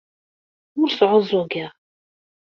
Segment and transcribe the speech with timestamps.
[0.79, 1.71] Ur sɛuẓẓugeɣ.